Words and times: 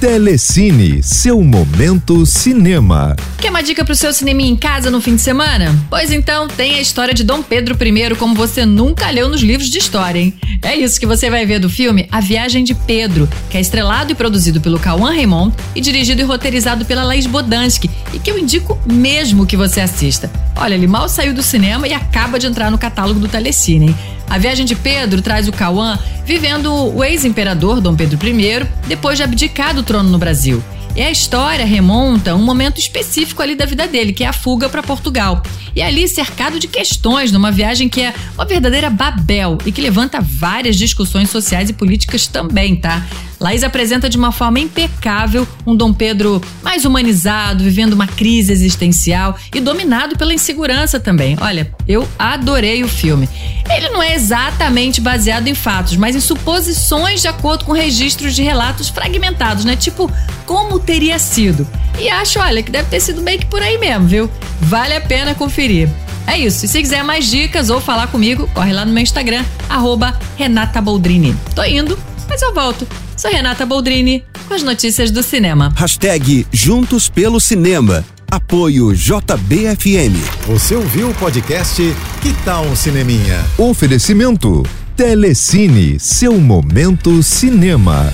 Telecine, 0.00 1.02
seu 1.02 1.42
momento 1.42 2.24
cinema. 2.24 3.14
Quer 3.36 3.50
uma 3.50 3.62
dica 3.62 3.84
pro 3.84 3.94
seu 3.94 4.14
cinema 4.14 4.40
em 4.40 4.56
casa 4.56 4.90
no 4.90 4.98
fim 4.98 5.14
de 5.14 5.20
semana? 5.20 5.78
Pois 5.90 6.10
então, 6.10 6.48
tem 6.48 6.76
a 6.76 6.80
história 6.80 7.12
de 7.12 7.22
Dom 7.22 7.42
Pedro 7.42 7.76
I 7.78 8.14
como 8.16 8.34
você 8.34 8.64
nunca 8.64 9.10
leu 9.10 9.28
nos 9.28 9.42
livros 9.42 9.68
de 9.68 9.76
história, 9.76 10.18
hein? 10.18 10.32
É 10.62 10.74
isso 10.74 10.98
que 10.98 11.04
você 11.04 11.28
vai 11.28 11.44
ver 11.44 11.58
do 11.58 11.68
filme 11.68 12.08
A 12.10 12.18
Viagem 12.18 12.64
de 12.64 12.74
Pedro, 12.74 13.28
que 13.50 13.58
é 13.58 13.60
estrelado 13.60 14.10
e 14.10 14.14
produzido 14.14 14.58
pelo 14.58 14.78
Cauã 14.78 15.10
Raymond 15.10 15.54
e 15.74 15.82
dirigido 15.82 16.22
e 16.22 16.24
roteirizado 16.24 16.86
pela 16.86 17.04
Laís 17.04 17.26
Bodansky, 17.26 17.90
e 18.14 18.18
que 18.18 18.30
eu 18.30 18.38
indico 18.38 18.80
mesmo 18.86 19.44
que 19.44 19.56
você 19.56 19.82
assista. 19.82 20.30
Olha, 20.56 20.72
ele 20.72 20.86
mal 20.86 21.10
saiu 21.10 21.34
do 21.34 21.42
cinema 21.42 21.86
e 21.86 21.92
acaba 21.92 22.38
de 22.38 22.46
entrar 22.46 22.70
no 22.70 22.78
catálogo 22.78 23.20
do 23.20 23.28
Telecine, 23.28 23.88
hein? 23.88 23.96
A 24.30 24.38
Viagem 24.38 24.64
de 24.64 24.76
Pedro 24.76 25.20
traz 25.20 25.48
o 25.48 25.52
Cauã 25.52 25.98
vivendo 26.24 26.72
o 26.72 27.02
ex-imperador 27.02 27.80
Dom 27.80 27.96
Pedro 27.96 28.16
I 28.24 28.64
depois 28.86 29.18
de 29.18 29.24
abdicar 29.24 29.74
do 29.74 29.82
trono 29.82 30.08
no 30.08 30.18
Brasil. 30.18 30.62
E 30.94 31.02
a 31.02 31.10
história 31.10 31.64
remonta 31.64 32.30
a 32.30 32.34
um 32.36 32.42
momento 32.42 32.78
específico 32.78 33.42
ali 33.42 33.56
da 33.56 33.66
vida 33.66 33.88
dele, 33.88 34.12
que 34.12 34.22
é 34.22 34.28
a 34.28 34.32
fuga 34.32 34.68
para 34.68 34.84
Portugal. 34.84 35.42
E 35.74 35.82
ali 35.82 36.06
cercado 36.06 36.60
de 36.60 36.68
questões, 36.68 37.32
numa 37.32 37.50
viagem 37.50 37.88
que 37.88 38.02
é 38.02 38.14
uma 38.34 38.44
verdadeira 38.44 38.88
babel 38.88 39.58
e 39.66 39.72
que 39.72 39.80
levanta 39.80 40.20
várias 40.20 40.76
discussões 40.76 41.28
sociais 41.28 41.68
e 41.68 41.72
políticas 41.72 42.28
também, 42.28 42.76
tá? 42.76 43.04
Laís 43.40 43.64
apresenta 43.64 44.08
de 44.08 44.18
uma 44.18 44.30
forma 44.30 44.60
impecável 44.60 45.48
um 45.66 45.74
Dom 45.74 45.94
Pedro 45.94 46.42
mais 46.62 46.84
humanizado, 46.84 47.64
vivendo 47.64 47.94
uma 47.94 48.06
crise 48.06 48.52
existencial 48.52 49.34
e 49.54 49.60
dominado 49.60 50.16
pela 50.18 50.34
insegurança 50.34 51.00
também. 51.00 51.38
Olha, 51.40 51.72
eu 51.88 52.06
adorei 52.18 52.84
o 52.84 52.88
filme. 52.88 53.26
Ele 53.74 53.88
não 53.88 54.02
é 54.02 54.14
exatamente 54.14 55.00
baseado 55.00 55.48
em 55.48 55.54
fatos, 55.54 55.96
mas 55.96 56.14
em 56.14 56.20
suposições 56.20 57.22
de 57.22 57.28
acordo 57.28 57.64
com 57.64 57.72
registros 57.72 58.34
de 58.34 58.42
relatos 58.42 58.90
fragmentados, 58.90 59.64
né? 59.64 59.74
Tipo, 59.74 60.10
como 60.44 60.78
teria 60.78 61.18
sido. 61.18 61.66
E 61.98 62.10
acho, 62.10 62.38
olha, 62.40 62.62
que 62.62 62.70
deve 62.70 62.90
ter 62.90 63.00
sido 63.00 63.22
meio 63.22 63.38
que 63.38 63.46
por 63.46 63.62
aí 63.62 63.78
mesmo, 63.78 64.06
viu? 64.06 64.30
Vale 64.60 64.94
a 64.94 65.00
pena 65.00 65.34
conferir. 65.34 65.88
É 66.26 66.38
isso. 66.38 66.64
E 66.66 66.68
se 66.68 66.80
quiser 66.80 67.02
mais 67.02 67.26
dicas 67.30 67.70
ou 67.70 67.80
falar 67.80 68.08
comigo, 68.08 68.48
corre 68.52 68.72
lá 68.72 68.84
no 68.84 68.92
meu 68.92 69.02
Instagram, 69.02 69.44
arroba 69.68 70.18
Renata 70.36 70.80
Boldrini. 70.80 71.34
Tô 71.54 71.64
indo, 71.64 71.98
mas 72.30 72.40
eu 72.40 72.54
volto. 72.54 72.86
Sou 73.16 73.30
Renata 73.30 73.66
Boldrini 73.66 74.24
com 74.46 74.54
as 74.54 74.62
notícias 74.62 75.10
do 75.10 75.22
cinema. 75.22 75.72
Hashtag 75.76 76.46
Juntos 76.52 77.08
pelo 77.10 77.40
Cinema. 77.40 78.04
Apoio 78.30 78.94
JBFM. 78.94 80.14
Você 80.46 80.76
ouviu 80.76 81.10
o 81.10 81.14
podcast 81.14 81.82
Que 82.22 82.32
Tal 82.44 82.64
um 82.64 82.76
Cineminha? 82.76 83.44
Oferecimento 83.58 84.62
Telecine, 84.96 85.98
seu 85.98 86.38
momento 86.40 87.20
cinema. 87.22 88.12